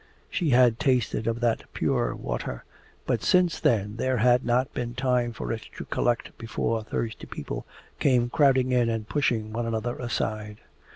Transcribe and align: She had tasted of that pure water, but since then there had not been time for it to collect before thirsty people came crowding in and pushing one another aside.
She 0.31 0.49
had 0.49 0.79
tasted 0.79 1.27
of 1.27 1.41
that 1.41 1.71
pure 1.73 2.15
water, 2.15 2.63
but 3.05 3.21
since 3.21 3.59
then 3.59 3.97
there 3.97 4.17
had 4.17 4.43
not 4.43 4.73
been 4.73 4.95
time 4.95 5.31
for 5.31 5.51
it 5.51 5.67
to 5.77 5.85
collect 5.85 6.35
before 6.39 6.81
thirsty 6.81 7.27
people 7.27 7.67
came 7.99 8.27
crowding 8.31 8.71
in 8.71 8.89
and 8.89 9.07
pushing 9.07 9.53
one 9.53 9.67
another 9.67 9.95
aside. 9.97 10.57